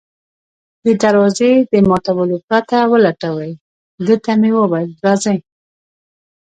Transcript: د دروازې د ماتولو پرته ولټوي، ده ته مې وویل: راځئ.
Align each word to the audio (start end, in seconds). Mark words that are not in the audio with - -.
د 0.85 0.87
دروازې 1.03 1.51
د 1.71 1.73
ماتولو 1.89 2.37
پرته 2.47 2.77
ولټوي، 2.91 3.51
ده 4.05 4.15
ته 4.23 4.31
مې 4.39 4.51
وویل: 4.57 4.89
راځئ. 5.05 5.37